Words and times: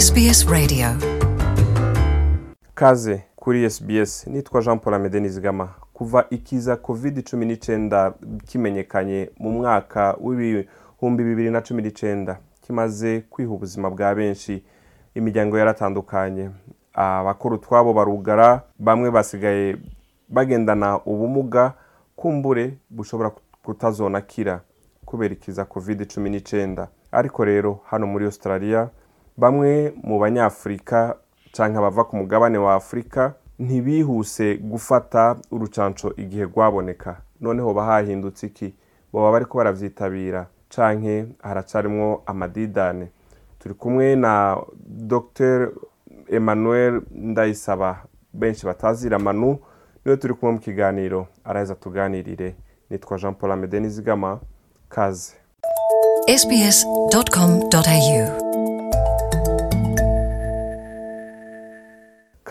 SBS 0.00 0.46
Radio. 0.50 0.86
Kaze 2.74 3.22
kuri 3.36 3.70
SBS 3.70 4.26
nitwa 4.26 4.62
Jean 4.62 4.78
Paul 4.78 4.94
Amede 4.94 5.20
Nizigama. 5.20 5.68
Kuva 5.92 6.26
ikiza 6.30 6.76
covid 6.76 7.22
cumi 7.30 7.46
n'icyenda 7.46 8.14
kimenyekanye 8.46 9.30
mu 9.38 9.50
mwaka 9.50 10.16
w'ibihumbi 10.20 11.24
bibiri 11.24 11.50
na 11.50 11.60
cumi 11.60 11.82
n'icyenda 11.82 12.38
kimaze 12.60 13.20
kwiha 13.30 13.50
ubuzima 13.50 13.90
bwa 13.90 14.14
benshi 14.14 14.62
imiryango 15.14 15.58
yaratandukanye. 15.58 16.50
Abakuru 16.94 17.58
twabo 17.58 17.92
barugara 17.92 18.62
bamwe 18.78 19.10
basigaye 19.10 19.76
bagendana 20.28 21.00
ubumuga 21.04 21.72
kumbure 22.16 22.78
bushobora 22.90 23.30
kutazonakira 23.64 24.60
kubera 25.04 25.34
ikiza 25.34 25.64
covid 25.64 26.06
cumi 26.14 26.30
n'icyenda 26.30 26.88
ariko 27.12 27.44
rero 27.44 27.80
hano 27.90 28.06
muri 28.06 28.24
australia 28.24 28.88
bamwe 29.36 29.92
mu 30.02 30.18
banyafurika 30.18 31.16
cyangwa 31.52 31.78
abava 31.78 32.04
ku 32.04 32.16
mugabane 32.16 32.58
wa 32.58 32.74
afurika 32.74 33.34
ntibihuse 33.58 34.56
gufata 34.56 35.36
urucanco 35.50 36.12
igihe 36.16 36.44
rwaboneka. 36.44 37.16
Noneho 37.40 37.74
bahahindutse 37.74 38.46
iki? 38.46 38.74
Baba 39.12 39.32
bariko 39.32 39.58
baravyitabira 39.58 40.46
canke 40.68 41.26
haracarimwo 41.42 42.22
amadidane. 42.26 43.08
Turi 43.58 43.74
kumwe 43.74 44.16
na 44.16 44.56
dr 44.86 45.70
emmanuel 46.28 47.02
ndayisaba 47.10 48.02
benshi 48.32 48.66
batazira 48.66 49.18
manu 49.18 49.58
ni 50.04 50.10
we 50.10 50.16
turi 50.16 50.34
kumwe 50.34 50.52
mu 50.54 50.60
kiganiro 50.60 51.26
araheza 51.44 51.74
tuganirire. 51.74 52.54
Nitwa 52.90 53.18
jean 53.18 53.34
paul 53.34 53.52
amede 53.52 53.80
nizigama 53.80 54.40
kaze. 54.88 55.32
Sbs.com.au 56.38 58.53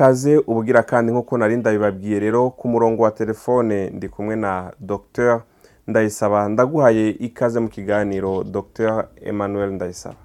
kaze 0.03 0.37
ubugira 0.37 0.83
kandi 0.83 1.11
nk'uko 1.11 1.37
nari 1.37 1.55
ndabibabwiye 1.57 2.19
rero 2.19 2.49
ku 2.49 2.67
murongo 2.67 3.03
wa 3.03 3.11
telefone 3.11 3.89
ndi 3.89 4.07
kumwe 4.09 4.35
na 4.35 4.71
dr 4.79 5.41
ndayisaba. 5.87 6.49
Ndaguhaye 6.49 7.09
ikaze 7.09 7.59
mu 7.59 7.69
kiganiro 7.69 8.43
dr 8.43 9.07
emmanuel 9.23 9.69
ndayisaba. 9.71 10.15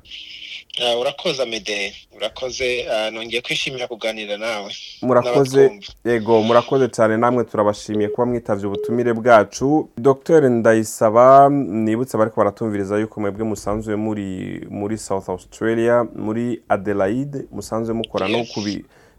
Ah, 0.83 0.99
urakoze 0.99 1.43
amede. 1.43 1.95
Urakoze. 2.17 2.87
Ah, 2.91 3.11
nongeye 3.11 3.43
kwishimira 3.43 3.87
kuganira 3.89 4.37
nawe. 4.37 4.71
Murakoze. 5.03 5.81
Yego 6.05 6.43
murakoze 6.43 6.89
cyane. 6.89 7.17
Namwe 7.17 7.45
turabashimiye 7.45 8.09
kuba 8.09 8.27
mwitavye 8.27 8.67
ubutumire 8.67 9.13
bwacu. 9.13 9.89
Dr 9.99 10.51
ndayisaba 10.51 11.49
nibutse 11.85 12.19
bariko 12.19 12.37
baratumviriza 12.41 12.99
yuko 12.99 13.21
mwebwe 13.21 13.45
musanzwe 13.45 13.97
muri 13.97 14.27
muri 14.71 14.99
south 14.99 15.29
australia 15.29 16.07
muri 16.17 16.63
adelaide 16.69 17.39
musanzwe 17.53 17.95
mukora 17.95 18.29
no 18.29 18.39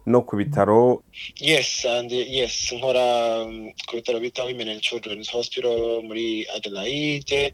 no 0.09 0.21
ku 0.21 0.35
bitaro? 0.35 1.03
Yes 1.38 1.85
and 1.85 2.11
yes 2.11 2.71
nkora 2.73 3.43
um, 3.45 3.71
ku 3.88 3.95
bitaro 3.95 4.19
bita 4.19 4.43
women 4.43 4.67
and 4.69 4.81
children's 4.81 5.29
hospital 5.29 6.02
muri 6.03 6.45
adelaide 6.55 7.53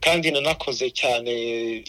kandi 0.00 0.30
nanakoze 0.30 0.90
cyane 0.90 1.84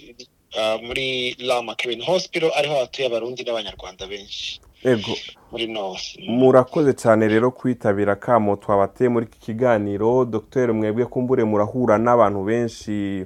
ah, 0.58 0.78
muri 0.82 1.36
lama 1.40 1.76
kevin 1.76 2.02
hospital 2.02 2.52
ariho 2.56 2.76
hatuye 2.76 3.08
abarundi 3.08 3.44
n'abanyarwanda 3.44 4.08
benshi. 4.08 4.62
Yego 4.84 5.18
murakoze 6.28 6.94
cyane 6.94 7.28
rero 7.28 7.52
kwitabira 7.52 8.16
kamo 8.16 8.56
twabateye 8.56 9.10
muri 9.10 9.26
iki 9.26 9.40
kiganiro. 9.40 10.26
Dr 10.26 10.74
mwebwe 10.74 11.06
kumbure 11.06 11.44
murahura 11.44 11.98
n'abantu 11.98 12.44
benshi 12.46 13.26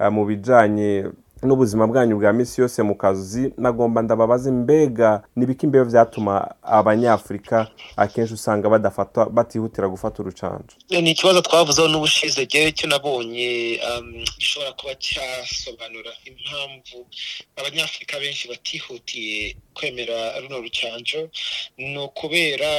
eh, 0.00 0.10
mu 0.12 0.24
bijanye 0.26 1.04
n'ubuzima 1.42 1.86
bwanyu 1.86 2.16
bwa 2.18 2.32
misi 2.32 2.60
yose 2.60 2.82
mu 2.82 2.94
kazi 2.94 3.52
nagomba 3.58 4.02
ndababaze 4.02 4.50
mbega 4.50 5.22
nibiki 5.36 5.66
mbere 5.66 5.84
vyatuma 5.84 6.54
abanyafurika 6.62 7.68
akenshi 7.96 8.34
usanga 8.34 8.68
badafata 8.68 9.24
batihutira 9.24 9.88
gufata 9.88 10.22
urucanco? 10.22 10.74
Ni 10.90 11.10
ikibazo 11.10 11.40
twavuzeho 11.42 11.88
n'ubushize 11.88 12.46
jewe 12.46 12.72
cyo 12.72 12.86
nabonye 12.88 13.80
gishobora 14.38 14.72
kuba 14.72 14.94
cyasobanura 14.94 16.10
impamvu 16.30 17.06
abanyafurika 17.56 18.18
benshi 18.20 18.48
batihutiye 18.48 19.56
kwemera 19.74 20.40
runo 20.40 20.58
rucanco 20.60 21.20
ni 21.78 21.98
ukubera 21.98 22.70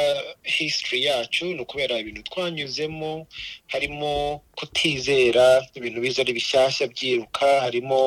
history 0.43 1.03
yacu 1.05 1.45
ni 1.45 1.59
ukubera 1.61 1.97
ibintu 1.99 2.23
twanyuzemo 2.23 3.27
harimo 3.67 4.41
kutizera 4.55 5.63
ibintu 5.73 6.01
biza 6.01 6.21
ari 6.21 6.33
bishyashya 6.33 6.87
byiruka 6.87 7.61
harimo 7.61 7.99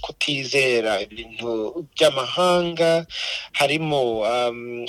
kutizera 0.00 1.00
ibintu 1.02 1.50
by'amahanga 1.94 3.06
harimo 3.52 4.20
um, 4.20 4.86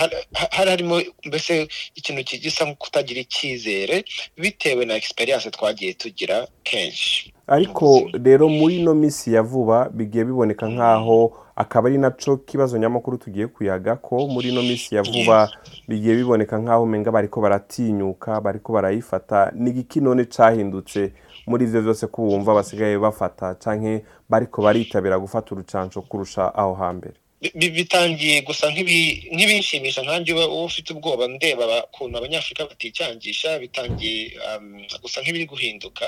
hari 0.00 0.16
hari 0.56 0.70
harimo 0.70 1.02
mbese 1.24 1.68
ikintu 1.94 2.22
gisa 2.44 2.64
nko 2.64 2.74
kutagira 2.74 3.20
icyizere 3.20 4.04
bitewe 4.36 4.84
na 4.84 4.94
experience 4.96 5.50
twagiye 5.50 5.92
tugira 5.94 6.46
kenshi. 6.64 7.31
Ariko 7.46 8.00
rero 8.24 8.48
muri 8.48 8.80
ino 8.80 8.94
minsi 8.94 9.34
ya 9.34 9.42
vuba 9.42 9.88
bigiye 9.90 10.24
biboneka 10.24 10.66
nk'aho 10.68 11.32
akaba 11.56 11.88
ari 11.88 11.98
naco 11.98 12.36
kibazo 12.36 12.78
nyamukuru 12.78 13.16
tugiye 13.18 13.46
kuyaga 13.46 13.96
ko 13.96 14.26
muri 14.28 14.48
ino 14.48 14.62
minsi 14.62 14.94
ya 14.94 15.02
vuba 15.02 15.50
bigiye 15.88 16.16
biboneka 16.16 16.58
nk'aho 16.58 16.82
umenga 16.82 17.10
bariko 17.12 17.40
baratinyuka 17.40 18.40
bariko 18.40 18.72
barayifata 18.72 19.52
ni 19.54 19.70
igiki 19.70 20.00
none 20.00 20.24
cahindutse. 20.24 21.12
Muri 21.46 21.64
ivyo 21.64 21.80
vyose 21.82 22.06
ko 22.06 22.22
bumva 22.22 22.54
basigaye 22.54 22.98
bafata 22.98 23.54
canke 23.54 24.04
bariko 24.30 24.62
baritabira 24.62 25.18
gufata 25.18 25.54
urucanco 25.54 26.02
kurusha 26.02 26.54
aho 26.54 26.74
hambere. 26.74 27.14
Bitangiye 27.54 28.40
gusa 28.46 28.70
nk'ibi- 28.70 29.28
nk'ibinshimisha 29.34 30.02
nkanjye 30.02 30.32
uba 30.32 30.46
ufite 30.46 30.88
ubwoba 30.94 31.26
ndeba 31.28 31.84
ukuntu 31.84 32.14
abanyafurika 32.18 32.66
baticangisha 32.70 33.58
bitangiye 33.58 34.38
um, 34.46 34.86
gusa 35.02 35.20
nk'ibiri 35.22 35.46
guhinduka. 35.50 36.06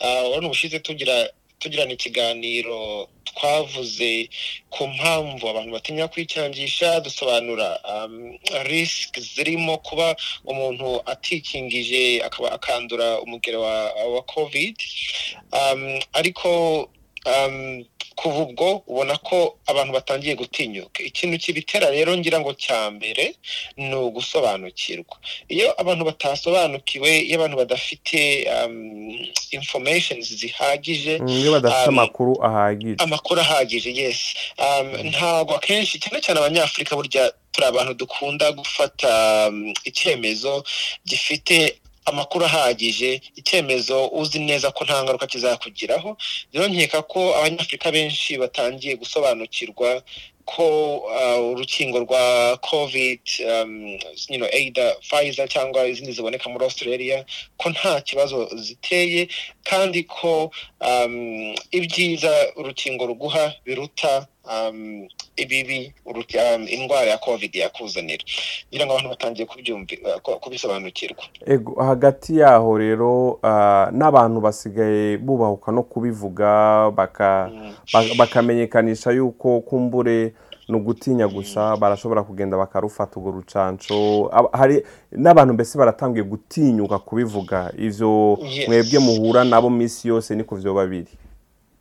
Ah, 0.00 0.24
urabona 0.28 0.46
ubushize 0.48 0.78
tugira 0.80 1.28
tugirana 1.60 1.92
ikiganiro 1.92 3.08
twavuze 3.28 4.28
ku 4.72 4.86
mpamvu 4.88 5.44
abantu 5.48 5.70
batinya 5.76 6.08
kwicangisha 6.08 7.00
dusobanura 7.04 7.76
um, 7.84 8.38
risk 8.64 9.20
zirimo 9.20 9.78
kuba 9.84 10.16
umuntu 10.48 11.02
atikingije 11.06 12.22
akaba 12.24 12.52
akandura 12.56 13.20
umugero 13.20 13.60
wa, 13.60 14.22
covid. 14.24 14.76
Um, 15.52 16.00
ariko 16.16 16.88
kuva 18.20 18.38
ubwo 18.44 18.82
ubona 18.86 19.16
ko 19.16 19.56
abantu 19.66 19.92
batangiye 19.96 20.34
gutinyuka. 20.36 21.00
Ikintu 21.02 21.38
kibitera 21.40 21.88
rero 21.90 22.12
ngira 22.18 22.36
ngo 22.40 22.52
cya 22.52 22.90
mbere 22.92 23.34
ni 23.80 23.94
ugusobanukirwa. 23.96 25.16
Iyo 25.48 25.72
abantu 25.80 26.04
batasobanukiwe 26.04 27.10
iyo 27.24 27.36
abantu 27.40 27.56
badafite 27.56 28.44
um, 28.52 29.16
information 29.56 30.20
zihagije 30.22 31.18
Mm, 31.18 31.28
iyo 31.28 31.52
badafite 31.56 31.88
Um, 31.88 31.98
amakuru 31.98 32.32
ahagije. 32.44 32.96
amakuru 33.04 33.40
ahagije 33.40 33.90
yes. 33.96 34.20
Um, 34.60 34.88
ntabwo 35.08 35.54
akenshi 35.56 35.96
cyane 35.98 36.20
cyane 36.20 36.40
abanyafurika 36.44 36.92
burya 36.96 37.32
turi 37.52 37.66
abantu 37.66 37.94
dukunda 37.94 38.52
gufata 38.52 39.10
icyemezo 39.84 40.64
gifite 41.08 41.79
amakuru 42.04 42.44
ahagije 42.44 43.20
icyemezo 43.36 44.08
uzi 44.12 44.38
neza 44.38 44.70
ko 44.70 44.84
nta 44.84 45.02
ngaruka 45.02 45.26
kizakugiraho. 45.26 46.16
Rero 46.52 46.68
nkeka 46.68 47.02
ko 47.02 47.20
abanyafurika 47.38 47.90
benshi 47.92 48.38
batangiye 48.38 48.96
gusobanukirwa 48.96 50.02
ko 50.44 50.96
uh, 51.06 51.50
urukingo 51.52 51.98
rwa 52.00 52.56
covid 52.58 53.20
um, 53.46 53.98
know, 54.38 54.48
either 54.52 54.96
Pfizer 55.00 55.46
cyangwa 55.48 55.86
izindi 55.86 56.12
ziboneka 56.12 56.50
muri 56.50 56.64
australia 56.64 57.24
ko 57.56 57.70
nta 57.70 58.00
kibazo 58.00 58.48
ziteye 58.56 59.28
kandi 59.64 60.02
ko 60.04 60.50
um, 60.80 61.54
ibyiza 61.70 62.32
urukingo 62.56 63.06
ruguha 63.06 63.52
biruta 63.64 64.26
um, 64.39 64.39
ibibi 65.36 65.94
um, 66.56 66.66
indwara 66.68 67.06
ya 67.06 67.18
covid 67.18 67.54
yakuzanira. 67.54 68.24
Ngira 68.72 68.86
ngo 68.86 68.92
abantu 68.92 69.08
batangiye 69.10 69.46
uh, 69.46 70.20
ku- 70.22 70.40
kubisobanukirwa. 70.40 71.24
Ego 71.46 71.82
hagati 71.82 72.38
yaho 72.38 72.78
rero 72.78 73.38
ah, 73.42 73.88
n'abantu 73.92 74.40
basigaye 74.40 75.18
bubahuka 75.18 75.72
no 75.72 75.82
kubivuga 75.82 76.90
baka 76.90 77.50
Mm. 77.52 77.72
ba- 77.92 78.14
bakamenyekanisha 78.18 79.10
yuko 79.10 79.60
kumbure 79.60 80.32
ni 80.68 80.76
ugutinya 80.76 81.28
gusa 81.28 81.76
barashobora 81.76 82.22
kugenda 82.22 82.56
bakarufata 82.56 83.20
urwo 83.20 83.30
rucanco. 83.30 84.30
Hari 84.52 84.82
n'abantu 85.12 85.54
mbese 85.54 85.78
baratangiye 85.78 86.24
gutinyuka 86.24 86.98
kubivuga. 86.98 87.72
Ivyo 87.78 88.38
Yes. 88.42 88.68
mwebwe 88.68 88.98
muhura 88.98 89.44
nabo 89.44 89.70
minsi 89.70 90.08
yose 90.08 90.34
niko 90.34 90.56
vyoba 90.56 90.86
biri 90.86 91.08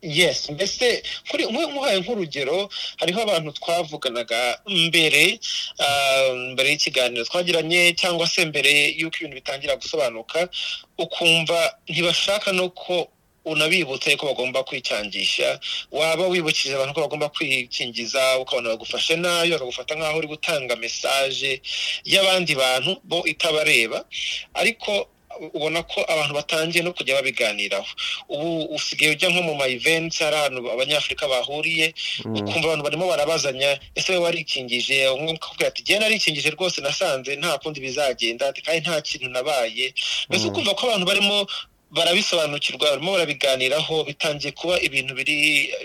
yes 0.01 0.49
mbese 0.49 1.03
kuri 1.29 1.43
nkuhaye 1.45 1.99
nk'urugero 1.99 2.69
hariho 2.97 3.19
abantu 3.21 3.51
twavuganaga 3.59 4.59
mbere 4.67 5.39
ah, 5.79 6.33
mbere 6.53 6.67
y'ikiganiro 6.71 7.23
twagiranye 7.25 7.93
cyangwa 7.99 8.27
se 8.27 8.45
mbere 8.45 8.71
y'uko 8.99 9.15
ibintu 9.17 9.35
bitangira 9.35 9.75
gusobanuka 9.75 10.49
ukumva 10.97 11.59
ntibashaka 11.89 12.51
no 12.51 12.69
ko 12.69 13.07
unabibutse 13.45 14.15
ko 14.19 14.25
bagomba 14.29 14.63
kwicangisha 14.63 15.59
waba 15.91 16.27
wibukije 16.27 16.75
abantu 16.75 16.93
ko 16.93 17.01
bagomba 17.01 17.29
kwikingiza 17.29 18.37
ukabona 18.39 18.69
bagufashe 18.75 19.15
na 19.15 19.43
yo 19.43 19.53
bakagufata 19.57 19.95
nk'aho 19.95 20.17
uri 20.19 20.27
gutanga 20.27 20.75
mesaje 20.75 21.61
y'abandi 22.05 22.55
bantu 22.55 23.01
bo 23.03 23.23
itabareba. 23.25 24.05
Ariko 24.53 25.07
ubona 25.53 25.83
ko 25.83 26.03
abantu 26.07 26.33
batangiye 26.33 26.83
no 26.83 26.93
kujya 26.93 27.15
babiganiraho. 27.15 27.87
Ubu 28.29 28.75
usigaye 28.75 29.11
ujya 29.15 29.29
nko 29.29 29.41
mu 29.43 29.55
ma 29.55 29.67
events 29.67 30.19
hari 30.19 30.35
ahantu 30.35 30.71
abanyafurika 30.71 31.27
bahuriye 31.27 31.93
ukumva 32.25 32.65
abantu 32.67 32.83
barimo 32.83 33.05
barabazanya 33.07 33.79
ese 33.95 34.11
we 34.13 34.17
warikingije? 34.19 35.07
Akavuga 35.07 35.67
ati 35.67 35.83
jyewe 35.83 35.99
narikingije 35.99 36.49
rwose 36.55 36.81
nasanze 36.81 37.35
nta 37.35 37.57
kundi 37.57 37.79
bizagenda 37.79 38.53
kandi 38.65 38.81
nta 38.83 39.01
kintu 39.01 39.29
nabaye. 39.29 39.93
Mbese 40.29 40.47
ukumva 40.47 40.73
ko 40.75 40.87
abantu 40.87 41.05
barimo 41.05 41.47
barabisobanukirwa 41.91 42.89
barimo 42.89 43.11
barabiganiraho 43.17 44.03
bitangiye 44.03 44.51
kuba 44.53 44.77
ibintu 44.81 45.13
biri 45.17 45.37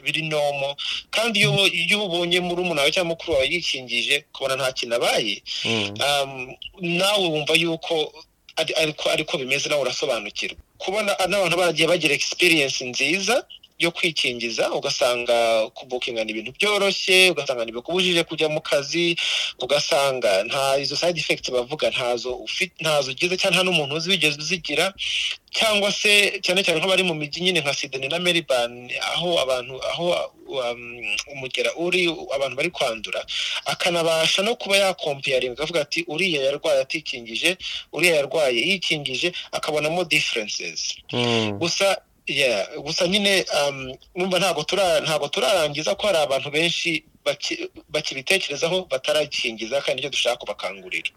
biri 0.04 0.22
nomo. 0.28 0.76
Kandi 1.10 1.40
iyo 1.40 1.98
ubonye 2.04 2.40
muri 2.44 2.60
umuntu 2.60 2.80
wawe 2.84 2.92
cyangwa 2.92 3.10
mukuru 3.16 3.32
wawe 3.32 3.46
yikingije 3.48 4.24
ukabona 4.28 4.56
nta 4.60 4.72
kintu 4.76 4.94
abaye 5.00 5.40
nawe 6.80 7.24
wumva 7.28 7.54
yuko 7.54 8.12
ariko 9.12 9.38
bimeze 9.38 9.68
nawe 9.68 9.82
urasobanukirwa. 9.82 10.56
Kubona 10.78 11.16
n'abantu 11.28 11.56
baragiye 11.56 11.88
bagira 11.88 12.14
experience 12.14 12.84
nziza 12.84 13.46
yo 13.84 13.90
kwikingiza 13.90 14.72
ugasanga 14.72 15.68
kubukingana 15.76 16.30
ibintu 16.30 16.52
byoroshye 16.58 17.30
ugasanga 17.30 17.64
ntibikubujije 17.64 18.24
kujya 18.24 18.48
mu 18.48 18.60
kazi 18.60 19.16
ugasanga 19.60 20.44
nta 20.48 20.78
izo 20.82 20.96
side 20.96 21.20
effects 21.20 21.50
bavuga 21.50 21.90
ntazo 21.90 22.34
ufite 22.46 22.74
ntazo 22.80 23.10
ugize 23.12 23.36
cyangwa 23.36 23.54
nta 23.54 23.64
n'umuntu 23.64 23.92
uzi 23.96 24.10
wigeze 24.10 24.36
uzigira 24.40 24.94
cyangwa 25.54 25.92
se 25.92 26.40
cyane 26.44 26.60
cyane 26.64 26.80
nk'abari 26.80 27.02
mu 27.06 27.14
mijyi 27.14 27.40
nyine 27.44 27.60
nka 27.62 27.74
Sydney 27.74 28.08
na 28.08 28.18
Melbourne 28.18 28.90
aho 29.14 29.38
abantu 29.44 29.74
aho 29.90 30.04
umugera 31.32 31.70
uri 31.76 32.10
abantu 32.34 32.56
bari 32.56 32.70
kwandura 32.70 33.20
akanabasha 33.64 34.42
no 34.42 34.56
kuba 34.56 34.76
yakompiyaringa 34.76 35.54
akavuga 35.54 35.80
ati 35.86 36.04
uriya 36.08 36.42
yarwaye 36.44 36.80
atikingije 36.82 37.56
uriya 37.92 38.14
yarwaye 38.16 38.58
yikingije 38.68 39.32
akabonamo 39.52 40.04
differences. 40.04 40.96
Gusa 41.58 42.02
gusa 42.84 43.08
nyine 43.08 43.44
numva 44.16 44.38
ntabwo 44.38 44.62
ntabwo 45.04 45.28
turarangiza 45.28 45.94
ko 45.94 46.06
hari 46.06 46.18
abantu 46.18 46.50
benshi 46.50 47.04
bakibitekerezaho 47.92 48.86
batarakingiza 48.90 49.80
kandi 49.80 49.94
ni 49.96 50.02
cyo 50.02 50.10
dushaka 50.10 50.36
kubakangurira. 50.36 51.10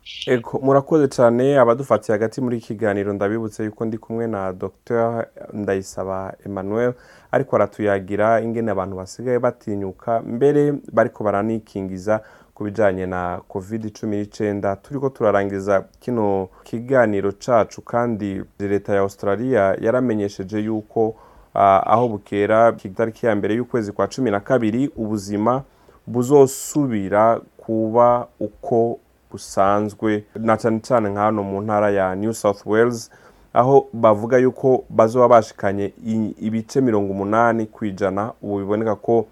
Murakoze 0.62 1.07
cyane 1.07 1.59
abadufatiye 1.59 2.13
hagati 2.15 2.42
muri 2.42 2.57
iki 2.57 2.68
kiganiro. 2.68 3.13
Ndabibutse 3.13 3.63
yuko 3.63 3.86
ndi 3.86 3.98
kumwe 3.98 4.27
na 4.27 4.54
dr. 4.54 5.27
Ndayisaba 5.54 6.33
emmanuel 6.45 6.94
ariko 7.31 7.56
aratuyagira 7.56 8.42
ingene 8.42 8.71
abantu 8.71 8.95
basigaye 8.95 9.39
batinyuka 9.39 10.19
mbere 10.21 10.74
bariko 10.92 11.24
baranikingiza 11.24 12.24
ku 12.57 12.63
bijyanye 12.63 13.06
na 13.06 13.39
covid 13.48 13.94
cumi 13.94 14.18
n'icyenda 14.18 14.75
turi 14.75 15.00
ko 15.00 15.09
turarangiza 15.09 15.86
kino 16.00 16.50
kiganiro 16.63 17.31
cyacu 17.31 17.81
kandi 17.81 18.42
leta 18.59 18.94
ya 18.95 19.01
australia 19.01 19.77
yaramenyesheje 19.81 20.59
yuko 20.59 21.13
aho 21.54 22.07
bukera 22.07 22.74
itariki 22.83 23.25
ya 23.25 23.36
mbere 23.36 23.56
y'ukwezi 23.56 23.92
kwa 23.92 24.07
cumi 24.07 24.31
na 24.31 24.39
kabiri 24.39 24.89
ubuzima 24.98 25.63
buzosubira 26.07 27.39
kuba 27.57 28.27
uko 28.39 29.00
busanzwe 29.31 30.24
na 30.36 30.57
cyane 30.57 30.80
cyane 30.80 31.09
nka 31.09 31.21
hano 31.21 31.44
mu 31.44 31.62
ntara 31.62 31.89
ya 31.92 32.15
new 32.15 32.33
south 32.33 32.65
wales 32.65 33.12
aho 33.54 33.88
bavuga 33.94 34.38
yuko 34.38 34.83
bazoba 34.89 35.27
bashikanye 35.27 35.94
ibice 36.42 36.81
mirongo 36.81 37.12
umunani 37.13 37.65
ku 37.65 37.86
ijana 37.86 38.31
ubu 38.42 38.57
biboneka 38.59 38.95
ko 38.95 39.25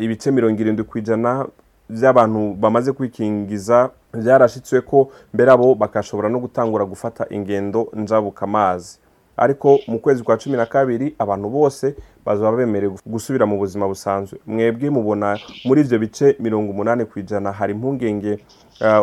ibice 0.00 0.30
mirongo 0.30 0.60
irindwi 0.60 0.84
ku 0.84 0.98
ijana 0.98 1.46
by'abantu 1.90 2.54
bamaze 2.54 2.92
kwikingiza 2.92 3.90
byarashyitswe 4.14 4.80
ko 4.80 5.08
mbere 5.34 5.50
abo 5.52 5.74
bakashobora 5.74 6.28
no 6.28 6.38
gutangura 6.38 6.84
gufata 6.84 7.26
ingendo 7.30 7.88
njabukamazi 7.96 8.98
ariko 9.36 9.78
mu 9.88 9.98
kwezi 9.98 10.22
kwa 10.22 10.36
cumi 10.36 10.56
na 10.56 10.66
kabiri 10.66 11.14
abantu 11.18 11.48
bose 11.48 11.94
bazaba 12.26 12.56
bemerewe 12.56 12.94
gusubira 13.06 13.46
mu 13.46 13.56
buzima 13.58 13.86
busanzwe. 13.88 14.38
Mwebwe 14.46 14.90
mubona 14.90 15.38
muri 15.64 15.80
ibyo 15.80 15.98
bice 15.98 16.36
mirongo 16.40 16.70
umunani 16.72 17.04
ku 17.04 17.18
ijana 17.18 17.52
hari 17.52 17.72
impungenge 17.72 18.38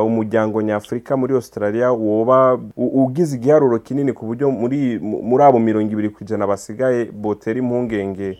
umuryango 0.05 0.61
nyafurika 0.61 1.17
muri 1.17 1.33
australia 1.33 1.91
woba 1.91 2.59
ugize 2.77 3.35
igiharuro 3.35 3.79
kinini 3.79 4.13
ku 4.13 4.25
buryo 4.25 4.51
muri 4.51 5.43
abo 5.43 5.59
mirongo 5.59 5.91
ibiri 5.91 6.09
ku 6.09 6.23
ijana 6.23 6.47
basigaye 6.47 7.05
botera 7.05 7.59
impungenge. 7.59 8.37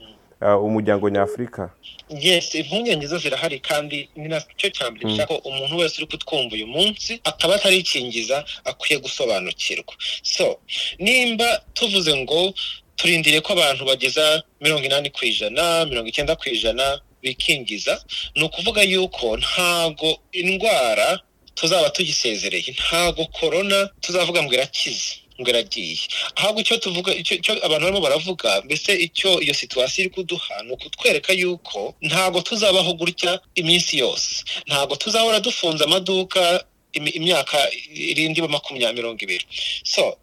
Umuryango 0.68 1.10
nyafurika? 1.10 1.70
Yes 2.10 2.56
impungenge 2.56 3.08
zo 3.08 3.18
zirahari 3.18 3.60
kandi 3.60 4.10
ni 4.16 4.28
na 4.28 4.38
cyo 4.58 4.70
cya 4.70 4.92
mbere 4.92 5.10
gishaka 5.10 5.34
ko 5.34 5.50
umuntu 5.50 5.78
wese 5.78 5.96
uri 5.98 6.08
kutwumva 6.12 6.54
uyu 6.56 6.68
munsi 6.68 7.12
akaba 7.24 7.56
atarikingiza 7.56 8.46
akwiye 8.66 9.00
gusobanukirwa. 9.02 9.94
So 10.24 10.60
nimba 11.00 11.62
tuvuze 11.74 12.14
ngo 12.18 12.54
turindire 12.96 13.42
ko 13.42 13.54
abantu 13.58 13.86
bageza 13.86 14.44
mirongo 14.62 14.86
inani 14.86 15.10
ku 15.10 15.26
ijana 15.26 15.86
mirongo 15.90 16.08
icyenda 16.10 16.36
ku 16.38 16.46
ijana 16.50 17.02
bikingiza 17.22 17.98
ni 18.36 18.44
ukuvuga 18.46 18.82
yuko 18.86 19.38
ntago 19.38 20.18
indwara 20.32 21.20
tuzaba 21.56 21.90
tugisezereye 21.90 22.70
ntago 22.78 23.26
korona 23.34 23.90
tuzavuga 24.02 24.44
ngo 24.44 24.54
irakize. 24.54 25.25
Ngo 25.42 25.50
iragiye. 25.50 25.98
Ahubwo 26.36 26.60
icyo 26.62 26.78
tuvuga 26.78 27.12
icyo 27.16 27.54
abantu 27.66 27.84
barimo 27.86 28.02
baravuga 28.02 28.62
mbese 28.66 28.92
icyo 29.06 29.42
iyo 29.44 29.54
situwasiyo 29.54 30.02
iri 30.06 30.12
kuduha 30.16 30.64
ni 30.64 30.72
ukutwereka 30.74 31.34
yuko 31.34 31.96
ntabwo 32.02 32.42
tuzabaho 32.42 32.94
gutya 32.94 33.40
iminsi 33.56 33.98
yose. 33.98 34.44
Ntabwo 34.68 34.96
tuzahora 34.96 35.40
dufunze 35.40 35.84
amaduka 35.84 36.64
imyaka 36.94 37.58
irindi 37.94 38.42
makumyabiri 38.42 38.96
mirongo 38.98 39.20
ibiri. 39.24 39.46
So 39.84 40.18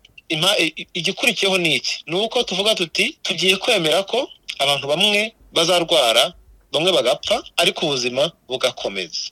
igikurikiyeho 0.94 1.58
ni 1.58 1.74
iki? 1.76 2.04
Ni 2.06 2.16
uko 2.16 2.42
tuvuga 2.42 2.74
tuti 2.74 3.18
tugiye 3.22 3.56
kwemera 3.56 4.02
ko 4.02 4.30
abantu 4.58 4.86
bamwe 4.88 5.34
bazarwara 5.52 6.32
bamwe 6.72 6.92
bagapfa 6.92 7.44
ariko 7.56 7.86
ubuzima 7.86 8.32
bugakomeza. 8.48 9.30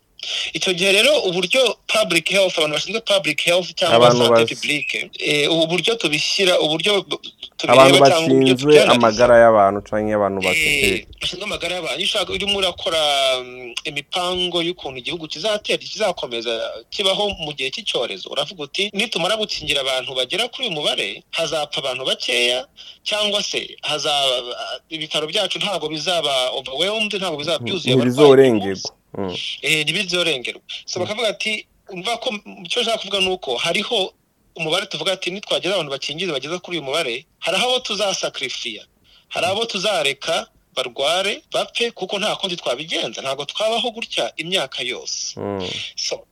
Icyo 0.52 0.72
gihe 0.72 0.93
rero 0.93 1.12
uburyo 1.28 1.76
public 1.87 2.28
health 2.28 2.58
abantu 2.58 2.75
bashinzwe 2.76 3.00
public 3.00 3.40
health 3.40 3.69
cyangwa 3.75 4.11
sante 4.12 4.55
publique 4.55 5.11
ubu 5.50 5.67
buryo 5.67 5.94
tubishyira 5.96 6.61
uburyo 6.61 7.05
abantu 7.69 7.99
bashinzwe 8.00 8.82
amagara 8.84 9.34
y'abantu 9.43 9.78
cyangwa 9.88 10.14
abantu 10.17 10.38
bashinzwe 10.46 11.44
amagara 11.44 11.74
y'abantu. 11.77 12.03
Ushaka 12.05 12.32
urimo 12.32 12.58
urakora 12.58 13.00
imipango 13.84 14.62
y'ukuntu 14.62 14.98
igihugu 14.98 15.24
kizatera 15.29 15.79
kizakomeza 15.79 16.53
kibaho 16.91 17.24
mu 17.44 17.53
gihe 17.56 17.70
cy'icyorezo. 17.70 18.29
Uravuga 18.29 18.62
uti 18.69 18.91
nitumara 18.93 19.36
gukingira 19.41 19.81
abantu 19.81 20.15
bagera 20.15 20.48
kuri 20.53 20.69
uyu 20.69 20.77
mubare 20.77 21.22
hazapfa 21.31 21.79
abantu 21.81 22.05
bakeya 22.05 22.67
cyangwa 23.08 23.43
se 23.43 23.77
hazaba 23.82 24.36
ibitaro 24.89 25.27
byacu 25.27 25.58
ntabwo 25.58 25.89
bizaba 25.89 26.50
overwhelmed 26.58 27.12
ntabwo 27.17 27.39
bizaba 27.41 27.58
byuzuye 27.65 27.94
ntibizorengerwa 27.96 28.91
ntibizyorengerwa 29.62 30.62
so 30.86 31.00
bakavuga 31.00 31.29
ati 31.29 31.67
umva 31.90 32.17
ko 32.22 32.29
icyo 32.64 32.82
nshaka 32.82 32.98
kuvuga 32.98 33.20
ni 33.20 33.29
uko 33.31 33.56
hariho 33.56 34.14
umubare 34.55 34.86
tuvuga 34.86 35.12
ati 35.12 35.31
nitwageza 35.31 35.74
abantu 35.74 35.90
bakingiza 35.93 36.32
bageza 36.32 36.58
kuri 36.58 36.76
uyu 36.79 36.86
mubare 36.86 37.26
hari 37.38 37.56
abo 37.58 37.79
tuzasakirifiya 37.81 38.84
hari 39.29 39.46
abo 39.46 39.64
tuzareka 39.67 40.46
barware 40.74 41.43
bapfe 41.52 41.90
kuko 41.90 42.19
nta 42.19 42.36
kundi 42.36 42.56
twabigenza. 42.56 43.19
Ntabwo 43.22 43.44
twabaho 43.44 43.90
gutya 43.90 44.32
imyaka 44.38 44.82
yose. 44.86 45.34
So 45.96 46.26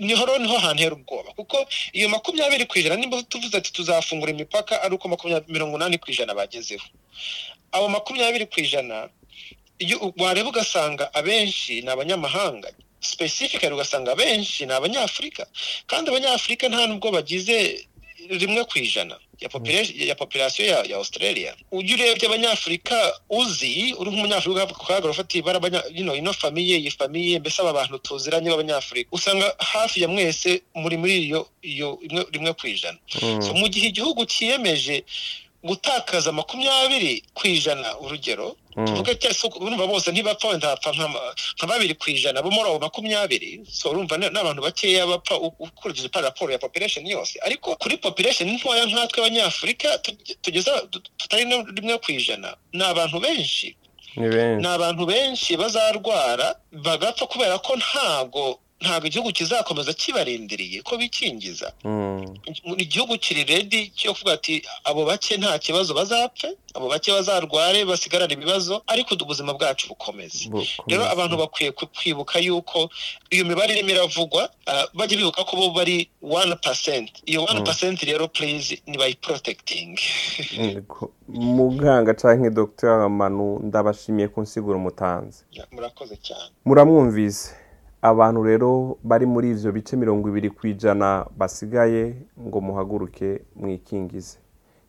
ni 0.00 0.14
ho 0.14 0.26
rero 0.26 0.38
ni 0.38 0.48
ho 0.50 0.58
hantu 0.58 0.82
hera 0.82 0.94
ubwoba. 0.98 1.30
Kuko 1.38 1.66
iyo 1.94 2.08
makumyabiri 2.08 2.66
ku 2.66 2.78
ijana 2.78 2.96
nimba 2.98 3.22
tuvuze 3.22 3.56
ati 3.56 3.70
tuzafungura 3.72 4.32
imipaka 4.34 4.82
ari 4.82 4.94
uko 4.94 5.06
makumyabiri 5.08 5.52
mirongo 5.52 5.76
inani 5.78 5.98
ku 5.98 6.10
ijana 6.10 6.34
bagezeho. 6.34 6.82
Abo 7.72 7.88
makumyabiri 7.88 8.46
ku 8.50 8.58
ijana 8.60 9.08
wareba 10.16 10.48
ugasanga 10.48 11.14
abenshi 11.14 11.82
ni 11.82 11.88
abanyamahanga. 11.90 12.68
Specifically 13.00 13.72
ugasanga 13.74 14.12
abenshi 14.12 14.66
ni 14.66 14.72
abanyafurika 14.72 15.46
kandi 15.86 16.10
abanyafurika 16.10 16.68
nta 16.68 16.86
nubwo 16.86 17.10
bagize 17.12 17.86
rimwe 18.30 18.64
ku 18.64 18.78
ijana 18.78 19.18
ya 19.40 20.14
population 20.14 20.66
ya 20.68 20.82
ya 20.88 20.96
australia. 20.96 21.54
Ujya 21.72 21.94
urebye 21.96 22.26
abanyafurika 22.28 22.96
uzi 23.28 23.92
uri 23.98 24.10
nk'umunyafurika 24.10 24.64
ukagaragara 24.64 25.10
ufata 25.12 25.38
ibara 25.38 25.60
ino 25.92 26.32
famiye 26.32 26.76
iyi 26.80 26.90
famiye 26.90 27.38
mbese 27.38 27.60
aba 27.62 27.72
bantu 27.72 27.98
tuziranye 27.98 28.48
b'abanyafurika 28.50 29.08
usanga 29.12 29.52
hafi 29.58 30.00
ya 30.02 30.08
mwese 30.08 30.62
muri 30.74 30.96
muri 30.96 31.14
iyo 31.28 31.48
iyo 31.62 31.98
rimwe 32.32 32.52
ku 32.56 32.64
ijana. 32.66 32.96
Mu 33.54 33.68
gihe 33.68 33.86
igihugu 33.92 34.24
cyiyemeje 34.24 35.04
gutakaza 35.64 36.32
makumyabiri 36.32 37.22
ku 37.34 37.46
ijana 37.48 37.98
urugero 37.98 38.56
tuvuge 38.86 39.14
cyose 39.14 39.46
urumva 39.46 39.86
bose 39.86 40.10
ntibapfa 40.12 40.48
wenda 40.48 40.68
hapfa 40.68 40.90
nka 41.56 41.66
babiri 41.66 41.94
ku 41.94 42.10
ijana 42.10 42.42
bo 42.42 42.50
muri 42.50 42.68
abo 42.68 42.78
makumyabiri 42.78 43.60
so 43.70 43.90
urumva 43.90 44.18
ni 44.18 44.26
abantu 44.26 44.62
bakeya 44.62 45.06
bapfa 45.06 45.34
ukurikije 45.38 46.08
raporo 46.20 46.52
ya 46.52 46.58
population 46.58 47.06
yose. 47.06 47.38
Ariko 47.46 47.76
kuri 47.76 47.96
population 47.96 48.50
ntoya 48.50 48.84
nkatwe 48.86 49.20
abanyafurika 49.20 49.98
tugeze 50.42 50.70
tutari 51.16 51.44
rimwe 51.76 51.98
ku 51.98 52.12
ijana 52.12 52.56
ni 52.72 52.82
abantu 52.84 53.20
benshi. 53.20 53.76
Ni 54.60 54.66
abantu 54.68 55.06
benshi 55.06 55.56
bazarwara 55.56 56.54
bagapfa 56.72 57.26
kubera 57.26 57.58
ko 57.58 57.76
ntago 57.76 58.58
ntabwo 58.84 59.06
igihugu 59.08 59.32
kizakomeza 59.32 59.92
kibarindiriye 59.96 60.82
ko 60.84 60.96
bikingiza. 61.00 61.72
Igihugu 62.76 63.16
kiri 63.18 63.44
redi 63.44 63.88
cyo 63.96 64.12
kuvuga 64.12 64.32
ati 64.36 64.60
abo 64.84 65.04
bake 65.08 65.36
nta 65.40 65.58
kibazo 65.58 65.94
bazapfe 65.96 66.48
abo 66.76 66.88
bake 66.92 67.08
bazarware 67.12 67.84
basigarane 67.88 68.34
ibibazo 68.36 68.82
ariko 68.86 69.14
ubuzima 69.16 69.54
bwacu 69.56 69.88
bukomeze. 69.88 70.50
Rero 70.86 71.04
abantu 71.10 71.36
bakwiye 71.40 71.70
kwibuka 71.72 72.38
yuko 72.38 72.90
iyo 73.30 73.44
mibare 73.44 73.72
irimo 73.74 73.90
iravugwa 73.90 74.50
bajya 74.94 75.16
bibuka 75.18 75.44
ko 75.44 75.56
bo 75.56 75.70
bari 75.70 76.10
wani 76.22 76.56
pasenti 76.56 77.22
iyo 77.26 77.44
wani 77.44 77.62
pasenti 77.64 78.06
rero 78.06 78.28
purize 78.28 78.82
ni 78.86 78.98
bayiporotekitingi 78.98 80.02
muganga 81.28 82.14
cyangwa 82.14 82.50
dogiteri 82.50 83.08
manu 83.08 83.58
ndabashimiye 83.64 84.28
ku 84.28 84.40
nsiguro 84.42 84.78
mutanze 84.78 85.44
murakoze 85.72 86.16
cyane. 86.16 86.50
Muramwumvise. 86.64 87.50
Abantu 88.04 88.42
rero 88.42 88.98
bari 89.04 89.26
muri 89.26 89.50
ibyo 89.56 89.72
bice 89.72 89.96
mirongo 89.96 90.28
ibiri 90.28 90.50
ku 90.50 90.66
ijana 90.66 91.24
basigaye 91.38 92.14
ngo 92.46 92.60
muhaguruke 92.60 93.40
mwikingize. 93.56 94.38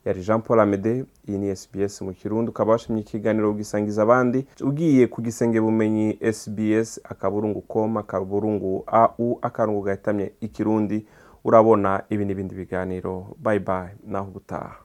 Yari 0.06 0.22
jean 0.22 0.42
paul 0.42 0.60
amede 0.60 1.06
iyi 1.28 1.38
ni 1.38 1.56
sbs 1.56 2.02
mu 2.02 2.14
kirundi 2.14 2.50
ukaba 2.52 2.72
washimye 2.72 3.02
ikiganiro 3.02 3.54
gisangiza 3.54 4.02
abandi. 4.04 4.46
Ugiye 4.62 5.08
ku 5.08 5.22
gisenge 5.22 5.62
bumenyi 5.62 6.20
sbs 6.34 7.00
akaburungu 7.04 7.62
com 7.62 7.98
akaburungu 7.98 8.84
au 8.88 9.40
akarungu 9.42 9.82
gahitamye 9.82 10.32
ikirundi 10.42 11.06
urabona 11.44 12.04
ibi 12.10 12.26
n'ibindi 12.26 12.56
biganiro. 12.56 13.34
Bayi 13.42 13.60
bayi 13.60 13.96
naho 14.08 14.32
gutaha 14.32 14.85